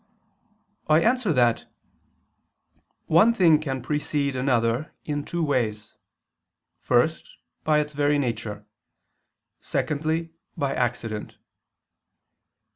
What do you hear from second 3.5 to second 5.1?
can precede another